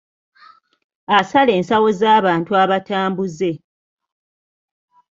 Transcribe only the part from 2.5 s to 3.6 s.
abatambuze.